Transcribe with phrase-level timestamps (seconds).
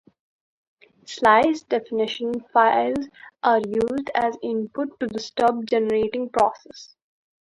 [1.05, 3.05] Slice definition files
[3.43, 6.95] are used as input to the stub generating process.